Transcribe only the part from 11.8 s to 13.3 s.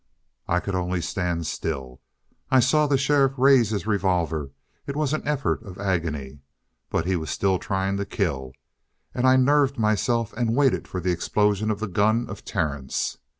gun of Terence.